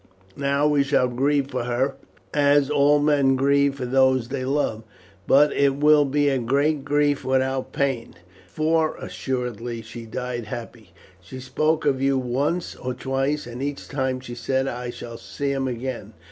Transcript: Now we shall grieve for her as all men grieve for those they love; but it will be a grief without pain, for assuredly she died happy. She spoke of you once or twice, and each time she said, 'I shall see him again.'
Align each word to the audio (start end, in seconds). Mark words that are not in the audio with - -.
Now 0.35 0.67
we 0.67 0.81
shall 0.81 1.07
grieve 1.07 1.51
for 1.51 1.65
her 1.65 1.93
as 2.33 2.71
all 2.71 2.97
men 2.97 3.35
grieve 3.35 3.75
for 3.75 3.85
those 3.85 4.29
they 4.29 4.43
love; 4.43 4.81
but 5.27 5.53
it 5.53 5.75
will 5.75 6.05
be 6.05 6.27
a 6.29 6.39
grief 6.39 7.23
without 7.23 7.71
pain, 7.71 8.15
for 8.47 8.95
assuredly 8.97 9.83
she 9.83 10.07
died 10.07 10.45
happy. 10.45 10.91
She 11.21 11.39
spoke 11.39 11.85
of 11.85 12.01
you 12.01 12.17
once 12.17 12.75
or 12.75 12.95
twice, 12.95 13.45
and 13.45 13.61
each 13.61 13.87
time 13.87 14.19
she 14.21 14.33
said, 14.33 14.67
'I 14.67 14.89
shall 14.89 15.17
see 15.19 15.51
him 15.51 15.67
again.' 15.67 16.13